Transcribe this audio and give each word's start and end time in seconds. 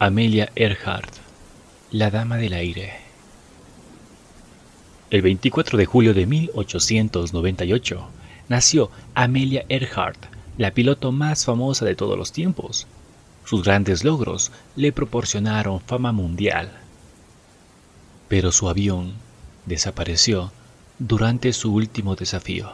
Amelia 0.00 0.52
Earhart, 0.54 1.12
la 1.90 2.08
Dama 2.12 2.36
del 2.36 2.52
Aire. 2.52 2.92
El 5.10 5.22
24 5.22 5.76
de 5.76 5.86
julio 5.86 6.14
de 6.14 6.24
1898 6.24 8.08
nació 8.48 8.92
Amelia 9.16 9.64
Earhart, 9.68 10.26
la 10.56 10.70
piloto 10.70 11.10
más 11.10 11.44
famosa 11.44 11.84
de 11.84 11.96
todos 11.96 12.16
los 12.16 12.30
tiempos. 12.30 12.86
Sus 13.44 13.64
grandes 13.64 14.04
logros 14.04 14.52
le 14.76 14.92
proporcionaron 14.92 15.80
fama 15.80 16.12
mundial. 16.12 16.70
Pero 18.28 18.52
su 18.52 18.68
avión 18.68 19.14
desapareció 19.66 20.52
durante 21.00 21.52
su 21.52 21.74
último 21.74 22.14
desafío, 22.14 22.70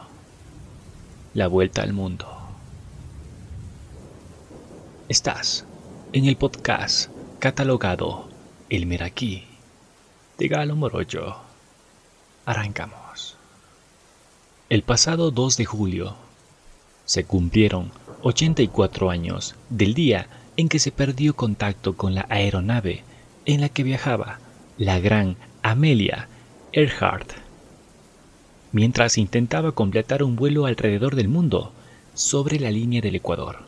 la 1.33 1.47
vuelta 1.47 1.81
al 1.81 1.91
mundo. 1.91 2.27
Estás 5.09 5.65
en 6.13 6.25
el 6.25 6.37
podcast 6.37 7.14
catalogado 7.39 8.29
El 8.69 8.85
Meraquí 8.85 9.43
de 10.37 10.47
Galo 10.47 10.75
Moroyo. 10.75 11.35
Arrancamos. 12.45 13.35
El 14.69 14.83
pasado 14.83 15.31
2 15.31 15.57
de 15.57 15.65
julio 15.65 16.15
se 17.05 17.25
cumplieron 17.25 17.91
84 18.23 19.09
años 19.09 19.55
del 19.69 19.93
día 19.93 20.27
en 20.57 20.69
que 20.69 20.79
se 20.79 20.91
perdió 20.91 21.35
contacto 21.35 21.95
con 21.95 22.15
la 22.15 22.25
aeronave 22.29 23.03
en 23.45 23.61
la 23.61 23.69
que 23.69 23.83
viajaba 23.83 24.39
la 24.77 24.99
gran 24.99 25.35
Amelia 25.61 26.29
Earhart. 26.71 27.31
Mientras 28.71 29.17
intentaba 29.17 29.73
completar 29.73 30.23
un 30.23 30.35
vuelo 30.35 30.65
alrededor 30.65 31.15
del 31.15 31.27
mundo 31.27 31.73
sobre 32.13 32.59
la 32.59 32.71
línea 32.71 33.01
del 33.01 33.15
Ecuador, 33.15 33.59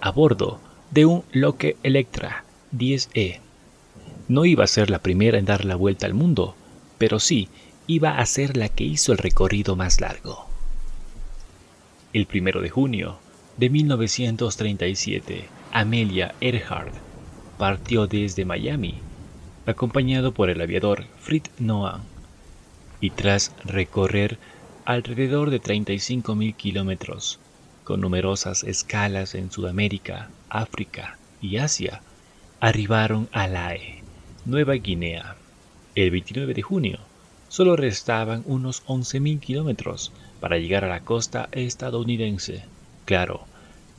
a 0.00 0.10
bordo 0.10 0.60
de 0.90 1.06
un 1.06 1.24
Loque 1.30 1.76
Electra 1.82 2.45
10E. 2.78 3.40
No 4.28 4.44
iba 4.44 4.64
a 4.64 4.68
ser 4.68 4.90
la 4.90 5.00
primera 5.00 5.38
en 5.38 5.44
dar 5.44 5.64
la 5.64 5.76
vuelta 5.76 6.06
al 6.06 6.14
mundo, 6.14 6.54
pero 6.98 7.20
sí 7.20 7.48
iba 7.86 8.18
a 8.18 8.26
ser 8.26 8.56
la 8.56 8.68
que 8.68 8.84
hizo 8.84 9.12
el 9.12 9.18
recorrido 9.18 9.76
más 9.76 10.00
largo. 10.00 10.46
El 12.12 12.26
primero 12.26 12.60
de 12.60 12.70
junio 12.70 13.18
de 13.56 13.70
1937, 13.70 15.48
Amelia 15.72 16.34
Earhart 16.40 16.94
partió 17.58 18.06
desde 18.06 18.44
Miami, 18.44 18.98
acompañado 19.66 20.32
por 20.32 20.50
el 20.50 20.60
aviador 20.60 21.04
Fritz 21.18 21.50
Noah, 21.58 22.00
y 23.00 23.10
tras 23.10 23.52
recorrer 23.64 24.38
alrededor 24.84 25.50
de 25.50 25.60
35.000 25.60 26.54
kilómetros, 26.54 27.38
con 27.84 28.00
numerosas 28.00 28.64
escalas 28.64 29.34
en 29.34 29.50
Sudamérica, 29.50 30.30
África 30.48 31.18
y 31.40 31.56
Asia, 31.58 32.02
arribaron 32.66 33.28
a 33.30 33.46
Lae, 33.46 34.02
Nueva 34.44 34.74
Guinea. 34.74 35.36
El 35.94 36.10
29 36.10 36.52
de 36.52 36.62
junio, 36.62 36.98
solo 37.48 37.76
restaban 37.76 38.42
unos 38.44 38.84
11.000 38.86 39.38
kilómetros 39.38 40.10
para 40.40 40.58
llegar 40.58 40.84
a 40.84 40.88
la 40.88 41.02
costa 41.02 41.48
estadounidense. 41.52 42.64
Claro, 43.04 43.44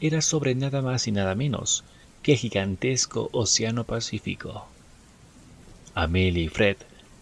era 0.02 0.22
sobre 0.22 0.54
nada 0.54 0.82
más 0.82 1.08
y 1.08 1.14
nada 1.14 1.34
menos 1.34 1.86
que 2.22 2.34
el 2.34 2.40
gigantesco 2.40 3.30
Océano 3.32 3.86
Pacífico. 3.86 4.68
Amelia 5.96 6.44
y 6.44 6.50
Fred 6.50 6.76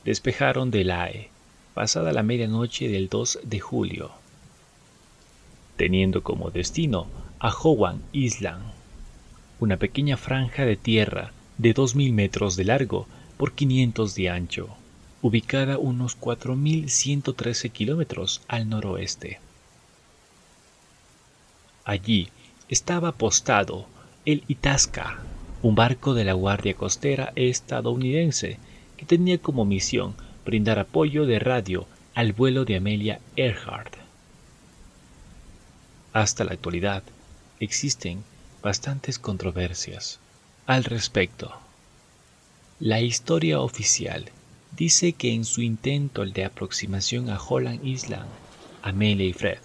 despejaron 0.03 0.71
de 0.71 0.83
Lae 0.83 1.29
pasada 1.75 2.11
la 2.11 2.23
medianoche 2.23 2.87
del 2.87 3.07
2 3.07 3.41
de 3.43 3.59
julio, 3.59 4.11
teniendo 5.77 6.23
como 6.23 6.49
destino 6.49 7.05
a 7.37 7.51
Howan 7.51 8.01
Island 8.13 8.63
una 9.59 9.77
pequeña 9.77 10.17
franja 10.17 10.65
de 10.65 10.75
tierra 10.75 11.31
de 11.57 11.73
2.000 11.73 12.11
metros 12.13 12.55
de 12.55 12.65
largo 12.65 13.07
por 13.37 13.53
500 13.53 14.15
de 14.15 14.29
ancho, 14.29 14.69
ubicada 15.21 15.77
unos 15.77 16.19
4.113 16.19 17.71
kilómetros 17.71 18.41
al 18.47 18.69
noroeste. 18.69 19.39
Allí 21.83 22.29
estaba 22.67 23.09
apostado 23.09 23.85
el 24.25 24.43
Itasca, 24.47 25.19
un 25.61 25.75
barco 25.75 26.13
de 26.13 26.25
la 26.25 26.33
Guardia 26.33 26.73
Costera 26.73 27.31
estadounidense 27.35 28.57
que 28.97 29.05
tenía 29.05 29.37
como 29.37 29.65
misión 29.65 30.15
brindar 30.45 30.79
apoyo 30.79 31.25
de 31.25 31.39
radio 31.39 31.87
al 32.15 32.33
vuelo 32.33 32.65
de 32.65 32.77
Amelia 32.77 33.19
Earhart. 33.35 33.95
Hasta 36.13 36.43
la 36.43 36.53
actualidad 36.53 37.03
existen 37.59 38.23
bastantes 38.61 39.19
controversias 39.19 40.19
al 40.65 40.83
respecto. 40.83 41.53
La 42.79 42.99
historia 42.99 43.59
oficial 43.59 44.31
dice 44.75 45.13
que 45.13 45.31
en 45.31 45.45
su 45.45 45.61
intento 45.61 46.25
de 46.25 46.43
aproximación 46.43 47.29
a 47.29 47.39
Holland 47.39 47.85
Island, 47.85 48.27
Amelia 48.81 49.27
y 49.27 49.33
Fred 49.33 49.59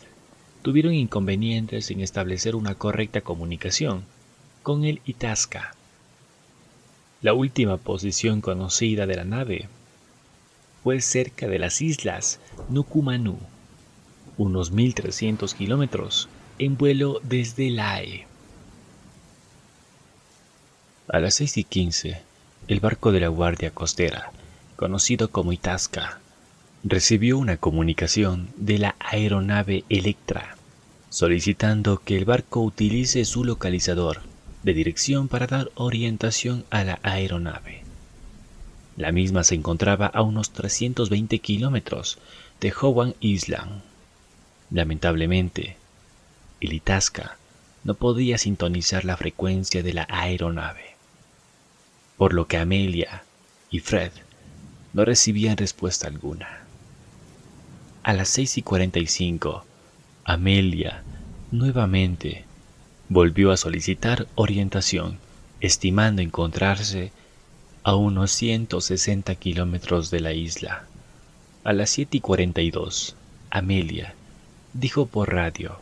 tuvieron 0.63 0.93
inconvenientes 0.93 1.91
en 1.91 2.01
establecer 2.01 2.55
una 2.55 2.75
correcta 2.75 3.23
comunicación 3.23 4.05
con 4.63 4.85
el 4.85 5.01
Itasca. 5.07 5.75
La 7.23 7.33
última 7.33 7.79
posición 7.79 8.41
conocida 8.41 9.07
de 9.07 9.17
la 9.17 9.25
nave 9.25 9.69
fue 10.85 11.01
cerca 11.01 11.49
de 11.49 11.59
las 11.59 11.81
islas 11.81 12.41
Nukumanu, 12.69 13.39
unos 14.37 14.73
1.300 14.73 15.55
kilómetros 15.55 16.29
en 16.59 16.77
vuelo 16.77 17.21
desde 17.23 17.71
Lae. 17.71 18.30
A 21.13 21.19
las 21.19 21.35
seis 21.35 21.57
y 21.57 21.65
quince, 21.65 22.23
el 22.69 22.79
barco 22.79 23.11
de 23.11 23.19
la 23.19 23.27
Guardia 23.27 23.73
Costera, 23.73 24.31
conocido 24.77 25.29
como 25.33 25.53
Itasca, 25.53 26.21
recibió 26.85 27.37
una 27.37 27.57
comunicación 27.57 28.51
de 28.57 28.79
la 28.79 28.95
aeronave 29.01 29.83
Electra, 29.89 30.57
solicitando 31.09 31.99
que 31.99 32.17
el 32.17 32.27
barco 32.27 32.61
utilice 32.61 33.25
su 33.25 33.43
localizador 33.43 34.21
de 34.63 34.73
dirección 34.73 35.27
para 35.27 35.49
dar 35.49 35.73
orientación 35.75 36.65
a 36.71 36.85
la 36.85 37.01
aeronave. 37.03 37.83
La 38.97 39.11
misma 39.11 39.43
se 39.43 39.57
encontraba 39.57 40.07
a 40.07 40.23
unos 40.23 40.53
320 40.53 41.41
kilómetros 41.41 42.19
de 42.61 42.73
Howan 42.73 43.17
Island. 43.19 43.83
Lamentablemente, 44.71 45.77
el 46.61 46.73
Itasca 46.73 47.37
no 47.83 47.95
podía 47.95 48.39
sintonizar 48.39 49.05
la 49.05 49.17
frecuencia 49.17 49.83
de 49.83 49.93
la 49.93 50.07
aeronave 50.09 51.00
por 52.21 52.35
lo 52.35 52.47
que 52.47 52.59
Amelia 52.59 53.25
y 53.71 53.79
Fred 53.79 54.13
no 54.93 55.07
recibían 55.07 55.57
respuesta 55.57 56.07
alguna. 56.07 56.67
A 58.03 58.13
las 58.13 58.29
seis 58.29 58.59
y 58.59 58.63
cuarenta 58.63 58.99
y 58.99 59.07
cinco, 59.07 59.65
Amelia 60.25 61.03
nuevamente 61.51 62.45
volvió 63.09 63.53
a 63.53 63.57
solicitar 63.57 64.27
orientación, 64.35 65.17
estimando 65.61 66.21
encontrarse 66.21 67.11
a 67.85 67.95
unos 67.95 68.33
160 68.33 69.35
kilómetros 69.37 70.11
de 70.11 70.21
la 70.21 70.35
isla. 70.35 70.85
A 71.65 71.73
las 71.73 71.89
siete 71.89 72.19
y 72.19 72.21
cuarenta 72.21 72.61
y 72.61 72.71
dos, 72.71 73.17
Amelia 73.49 74.15
dijo 74.75 75.07
por 75.07 75.33
radio 75.33 75.79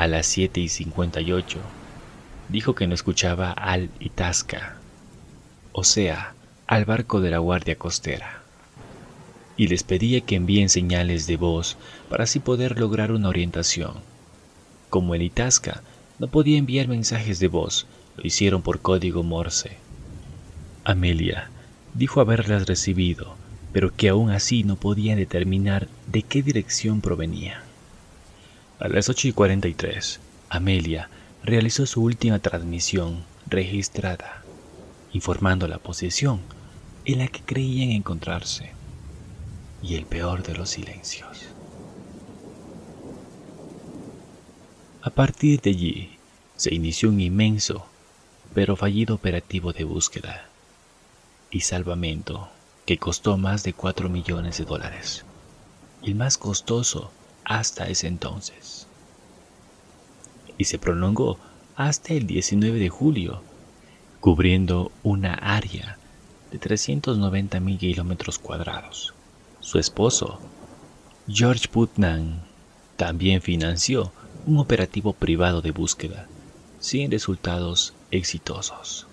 a 0.00 0.06
las 0.06 0.24
7 0.28 0.60
y 0.60 0.70
58, 0.70 1.58
dijo 2.48 2.74
que 2.74 2.86
no 2.86 2.94
escuchaba 2.94 3.52
al 3.52 3.90
Itasca, 4.00 4.76
o 5.72 5.84
sea, 5.84 6.32
al 6.66 6.86
barco 6.86 7.20
de 7.20 7.28
la 7.28 7.36
Guardia 7.36 7.76
Costera, 7.76 8.40
y 9.58 9.66
les 9.66 9.82
pedía 9.82 10.22
que 10.22 10.36
envíen 10.36 10.70
señales 10.70 11.26
de 11.26 11.36
voz 11.36 11.76
para 12.08 12.24
así 12.24 12.40
poder 12.40 12.80
lograr 12.80 13.12
una 13.12 13.28
orientación. 13.28 13.92
Como 14.88 15.14
el 15.14 15.20
Itasca 15.20 15.82
no 16.18 16.28
podía 16.28 16.56
enviar 16.56 16.88
mensajes 16.88 17.38
de 17.38 17.48
voz, 17.48 17.86
lo 18.16 18.26
hicieron 18.26 18.62
por 18.62 18.80
código 18.80 19.22
Morse. 19.22 19.76
Amelia 20.82 21.50
dijo 21.92 22.22
haberlas 22.22 22.66
recibido, 22.66 23.36
pero 23.74 23.94
que 23.94 24.08
aún 24.08 24.30
así 24.30 24.64
no 24.64 24.76
podía 24.76 25.14
determinar 25.14 25.88
de 26.06 26.22
qué 26.22 26.42
dirección 26.42 27.02
provenía. 27.02 27.64
A 28.80 28.88
las 28.88 29.10
8 29.10 29.28
y 29.28 29.32
43, 29.32 30.20
Amelia 30.48 31.10
realizó 31.44 31.84
su 31.84 32.02
última 32.02 32.38
transmisión 32.38 33.26
registrada, 33.46 34.42
informando 35.12 35.68
la 35.68 35.76
posición 35.76 36.40
en 37.04 37.18
la 37.18 37.28
que 37.28 37.42
creían 37.42 37.90
encontrarse 37.90 38.72
y 39.82 39.96
el 39.96 40.06
peor 40.06 40.42
de 40.42 40.54
los 40.54 40.70
silencios. 40.70 41.28
A 45.02 45.10
partir 45.10 45.60
de 45.60 45.70
allí 45.70 46.18
se 46.56 46.74
inició 46.74 47.10
un 47.10 47.20
inmenso 47.20 47.84
pero 48.54 48.76
fallido 48.76 49.14
operativo 49.14 49.74
de 49.74 49.84
búsqueda 49.84 50.46
y 51.50 51.60
salvamento 51.60 52.48
que 52.86 52.96
costó 52.96 53.36
más 53.36 53.62
de 53.62 53.74
4 53.74 54.08
millones 54.08 54.56
de 54.56 54.64
dólares, 54.64 55.26
el 56.02 56.14
más 56.14 56.38
costoso 56.38 57.12
hasta 57.50 57.88
ese 57.88 58.06
entonces. 58.06 58.86
Y 60.56 60.66
se 60.66 60.78
prolongó 60.78 61.36
hasta 61.74 62.14
el 62.14 62.28
19 62.28 62.78
de 62.78 62.88
julio, 62.88 63.42
cubriendo 64.20 64.92
una 65.02 65.34
área 65.34 65.98
de 66.52 66.58
390 66.58 67.58
mil 67.58 67.76
kilómetros 67.76 68.38
cuadrados. 68.38 69.14
Su 69.58 69.80
esposo, 69.80 70.38
George 71.26 71.66
Putnam, 71.66 72.42
también 72.96 73.42
financió 73.42 74.12
un 74.46 74.58
operativo 74.58 75.12
privado 75.12 75.60
de 75.60 75.72
búsqueda, 75.72 76.28
sin 76.78 77.10
resultados 77.10 77.94
exitosos. 78.12 79.08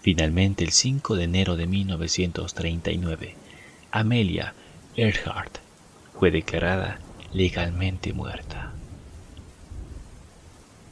Finalmente, 0.00 0.62
el 0.62 0.70
5 0.70 1.16
de 1.16 1.24
enero 1.24 1.56
de 1.56 1.66
1939, 1.66 3.34
Amelia 3.90 4.54
Earhart 4.94 5.58
fue 6.18 6.30
declarada 6.30 6.98
legalmente 7.32 8.12
muerta. 8.12 8.72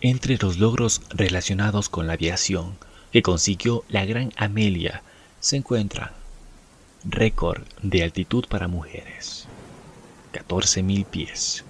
Entre 0.00 0.36
los 0.36 0.58
logros 0.58 1.02
relacionados 1.10 1.88
con 1.88 2.06
la 2.06 2.14
aviación 2.14 2.76
que 3.12 3.22
consiguió 3.22 3.84
la 3.88 4.04
gran 4.04 4.32
Amelia 4.36 5.02
se 5.38 5.56
encuentra 5.56 6.14
récord 7.04 7.62
de 7.82 8.02
altitud 8.02 8.46
para 8.48 8.68
mujeres, 8.68 9.46
14.000 10.32 11.04
pies. 11.06 11.64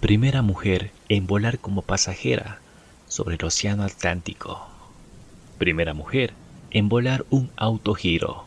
Primera 0.00 0.42
mujer 0.42 0.92
en 1.08 1.26
volar 1.26 1.58
como 1.58 1.82
pasajera 1.82 2.60
sobre 3.08 3.36
el 3.36 3.44
Océano 3.44 3.82
Atlántico. 3.82 4.68
Primera 5.58 5.94
mujer 5.94 6.34
en 6.70 6.88
volar 6.88 7.24
un 7.30 7.50
autogiro. 7.56 8.44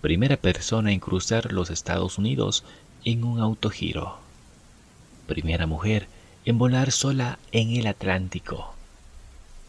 Primera 0.00 0.38
persona 0.38 0.92
en 0.92 0.98
cruzar 0.98 1.52
los 1.52 1.68
Estados 1.68 2.16
Unidos 2.16 2.64
en 3.04 3.22
un 3.22 3.38
autogiro. 3.38 4.16
Primera 5.26 5.66
mujer 5.66 6.08
en 6.46 6.56
volar 6.56 6.90
sola 6.90 7.38
en 7.52 7.76
el 7.76 7.86
Atlántico. 7.86 8.74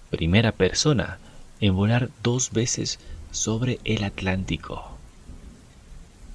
Primera 0.10 0.54
persona 0.54 1.20
en 1.60 1.76
volar 1.76 2.10
dos 2.24 2.52
veces 2.52 3.00
sobre 3.32 3.80
el 3.84 4.06
Atlántico. 4.06 4.98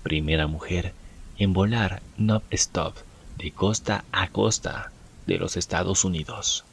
Primera 0.02 0.46
mujer 0.46 0.92
en 1.38 1.54
volar 1.54 2.02
non-stop 2.18 2.96
de 3.38 3.50
costa 3.50 4.04
a 4.12 4.28
costa 4.28 4.92
de 5.26 5.38
los 5.38 5.56
Estados 5.56 6.04
Unidos. 6.04 6.64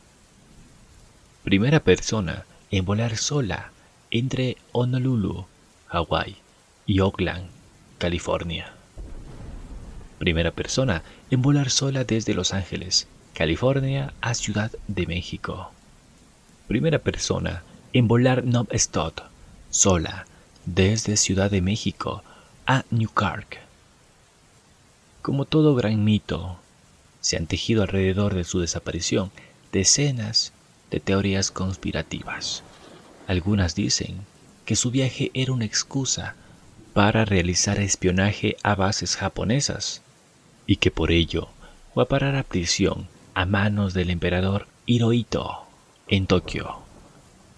Primera 1.46 1.80
persona 1.80 2.44
en 2.70 2.84
volar 2.84 3.16
sola 3.16 3.72
entre 4.12 4.58
Honolulu, 4.74 5.46
Hawái 5.88 6.43
y 6.86 7.00
Oakland, 7.00 7.48
California. 7.98 8.74
Primera 10.20 10.52
persona 10.52 11.04
en 11.32 11.42
volar 11.42 11.70
sola 11.70 12.04
desde 12.04 12.34
Los 12.34 12.54
Ángeles, 12.54 13.08
California 13.34 14.14
a 14.22 14.34
Ciudad 14.34 14.72
de 14.88 15.08
México. 15.08 15.72
Primera 16.68 17.00
persona 17.00 17.64
en 17.94 18.08
volar 18.08 18.44
non-stop 18.44 19.22
sola 19.70 20.26
desde 20.66 21.18
Ciudad 21.18 21.52
de 21.52 21.62
México 21.62 22.24
a 22.66 22.86
Newcark. 22.90 23.60
Como 25.22 25.46
todo 25.46 25.76
gran 25.76 26.04
mito, 26.04 26.58
se 27.22 27.38
han 27.38 27.48
tejido 27.48 27.84
alrededor 27.84 28.36
de 28.36 28.44
su 28.44 28.60
desaparición 28.60 29.32
decenas 29.72 30.54
de 30.92 31.00
teorías 31.00 31.50
conspirativas. 31.50 32.64
Algunas 33.28 33.76
dicen 33.76 34.18
que 34.66 34.76
su 34.76 34.92
viaje 34.92 35.32
era 35.34 35.54
una 35.54 35.66
excusa 35.66 36.36
para 36.94 37.26
realizar 37.26 37.80
espionaje 37.80 38.56
a 38.62 38.76
bases 38.76 39.16
japonesas 39.16 40.04
y 40.68 40.76
que 40.76 40.92
por 40.92 41.12
ello 41.12 41.50
fue 41.94 42.04
a 42.04 42.08
parar 42.08 42.36
a 42.36 42.44
prisión 42.44 43.08
a 43.34 43.46
manos 43.46 43.94
del 43.94 44.12
emperador 44.12 44.68
Hirohito 44.86 45.66
en 46.08 46.28
Tokio. 46.28 46.78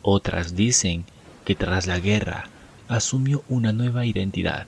Otras 0.02 0.56
dicen 0.56 1.04
que 1.44 1.54
tras 1.54 1.86
la 1.86 2.00
guerra 2.00 2.50
asumió 2.88 3.44
una 3.50 3.74
nueva 3.74 4.06
identidad 4.06 4.68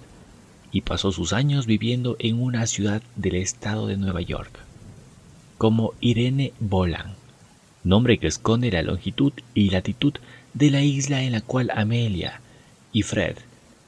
y 0.72 0.82
pasó 0.82 1.14
sus 1.14 1.32
años 1.32 1.66
viviendo 1.66 2.18
en 2.20 2.42
una 2.42 2.68
ciudad 2.68 3.02
del 3.16 3.36
estado 3.36 3.88
de 3.88 3.96
Nueva 3.96 4.22
York, 4.22 4.52
como 5.58 5.94
Irene 6.02 6.52
Bolan, 6.60 7.16
nombre 7.86 8.18
que 8.18 8.28
esconde 8.28 8.70
la 8.70 8.82
longitud 8.82 9.32
y 9.54 9.70
latitud 9.70 10.14
de 10.54 10.72
la 10.72 10.82
isla 10.82 11.24
en 11.24 11.32
la 11.32 11.42
cual 11.42 11.72
Amelia 11.74 12.42
y 12.92 13.04
Fred 13.04 13.38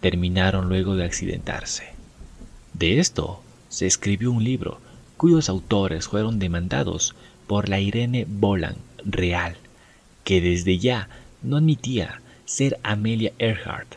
terminaron 0.01 0.69
luego 0.69 0.95
de 0.95 1.05
accidentarse. 1.05 1.93
De 2.73 2.99
esto 2.99 3.41
se 3.69 3.85
escribió 3.85 4.31
un 4.31 4.43
libro 4.43 4.79
cuyos 5.17 5.49
autores 5.49 6.07
fueron 6.07 6.39
demandados 6.39 7.15
por 7.47 7.67
la 7.67 7.79
Irene 7.79 8.25
Bolan 8.27 8.75
real, 9.03 9.57
que 10.23 10.41
desde 10.41 10.77
ya 10.77 11.09
no 11.41 11.57
admitía 11.57 12.21
ser 12.45 12.79
Amelia 12.83 13.33
Earhart. 13.37 13.95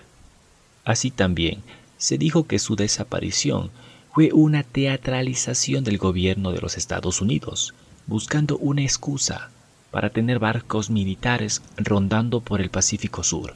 Así 0.84 1.10
también 1.10 1.62
se 1.96 2.18
dijo 2.18 2.46
que 2.46 2.58
su 2.58 2.74
desaparición 2.74 3.70
fue 4.12 4.30
una 4.32 4.62
teatralización 4.62 5.84
del 5.84 5.98
gobierno 5.98 6.52
de 6.52 6.60
los 6.60 6.76
Estados 6.76 7.20
Unidos, 7.20 7.72
buscando 8.06 8.58
una 8.58 8.82
excusa 8.82 9.50
para 9.90 10.10
tener 10.10 10.38
barcos 10.38 10.90
militares 10.90 11.62
rondando 11.76 12.40
por 12.40 12.60
el 12.60 12.70
Pacífico 12.70 13.22
Sur. 13.22 13.54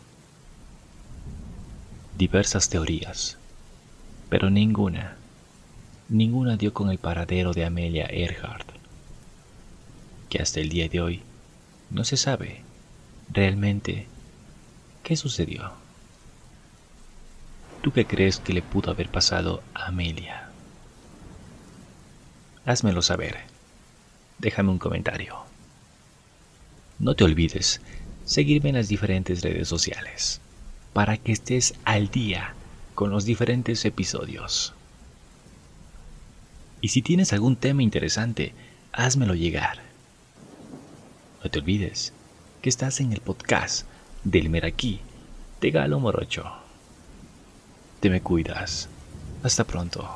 Diversas 2.16 2.70
teorías, 2.70 3.36
pero 4.30 4.48
ninguna, 4.48 5.18
ninguna 6.08 6.56
dio 6.56 6.72
con 6.72 6.88
el 6.88 6.96
paradero 6.96 7.52
de 7.52 7.66
Amelia 7.66 8.06
Earhart, 8.06 8.66
que 10.30 10.38
hasta 10.40 10.60
el 10.60 10.70
día 10.70 10.88
de 10.88 11.02
hoy 11.02 11.22
no 11.90 12.04
se 12.04 12.16
sabe 12.16 12.62
realmente 13.30 14.06
qué 15.02 15.14
sucedió. 15.14 15.72
¿Tú 17.82 17.92
qué 17.92 18.06
crees 18.06 18.38
que 18.38 18.54
le 18.54 18.62
pudo 18.62 18.92
haber 18.92 19.10
pasado 19.10 19.62
a 19.74 19.88
Amelia? 19.88 20.48
Házmelo 22.64 23.02
saber. 23.02 23.40
Déjame 24.38 24.70
un 24.70 24.78
comentario. 24.78 25.36
No 26.98 27.14
te 27.14 27.24
olvides 27.24 27.82
seguirme 28.24 28.70
en 28.70 28.76
las 28.76 28.88
diferentes 28.88 29.42
redes 29.42 29.68
sociales 29.68 30.40
para 30.96 31.18
que 31.18 31.30
estés 31.30 31.74
al 31.84 32.08
día 32.08 32.54
con 32.94 33.10
los 33.10 33.26
diferentes 33.26 33.84
episodios. 33.84 34.72
Y 36.80 36.88
si 36.88 37.02
tienes 37.02 37.34
algún 37.34 37.56
tema 37.56 37.82
interesante, 37.82 38.54
házmelo 38.92 39.34
llegar. 39.34 39.80
No 41.44 41.50
te 41.50 41.58
olvides 41.58 42.14
que 42.62 42.70
estás 42.70 43.00
en 43.00 43.12
el 43.12 43.20
podcast 43.20 43.86
del 44.24 44.48
Meraquí 44.48 45.00
de 45.60 45.70
Galo 45.70 46.00
Morocho. 46.00 46.50
Te 48.00 48.08
me 48.08 48.22
cuidas. 48.22 48.88
Hasta 49.42 49.64
pronto. 49.64 50.08